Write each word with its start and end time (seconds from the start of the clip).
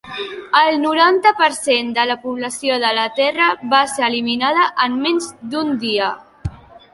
El 0.59 0.77
noranta 0.83 1.33
per 1.41 1.49
cent 1.57 1.91
de 1.97 2.05
la 2.11 2.15
població 2.23 2.79
de 2.85 2.89
la 3.01 3.03
Terra 3.19 3.51
va 3.75 3.83
ser 3.93 4.05
eliminada 4.09 4.65
en 4.87 4.97
menys 5.05 5.29
d'un 5.55 5.71
dia. 5.87 6.11